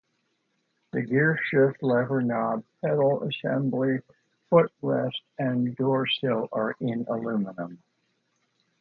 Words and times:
The 0.93 1.01
gearshift 1.03 1.83
lever 1.83 2.23
knob, 2.23 2.63
pedal 2.81 3.21
assembly, 3.21 3.99
foot 4.49 4.71
rest 4.81 5.21
and 5.37 5.75
door 5.75 6.07
sill 6.07 6.49
are 6.51 6.75
in 6.79 7.05
aluminium. 7.07 7.77